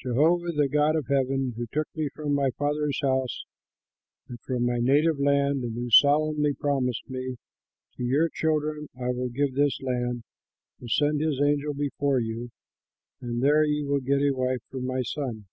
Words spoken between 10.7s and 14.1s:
will send his angel before you and there you will